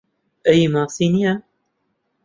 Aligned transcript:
ئەی 0.47 0.63
ماسی 0.73 1.07
نییە؟ 1.13 1.33